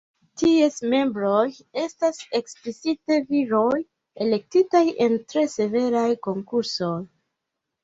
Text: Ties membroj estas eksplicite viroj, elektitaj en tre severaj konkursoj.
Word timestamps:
Ties 0.41 0.77
membroj 0.93 1.43
estas 1.81 2.17
eksplicite 2.39 3.19
viroj, 3.35 3.77
elektitaj 4.27 4.83
en 5.07 5.21
tre 5.35 5.47
severaj 5.59 6.09
konkursoj. 6.31 6.95